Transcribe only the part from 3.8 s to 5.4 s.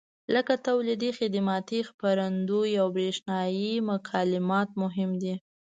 مکالمات مهم دي.